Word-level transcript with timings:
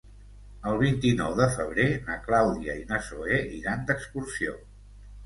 El 0.69 0.77
vint-i-nou 0.83 1.35
de 1.39 1.45
febrer 1.57 1.85
na 2.07 2.15
Clàudia 2.23 2.77
i 2.79 2.87
na 2.93 2.99
Zoè 3.09 3.39
iran 3.59 3.85
d'excursió. 3.91 4.57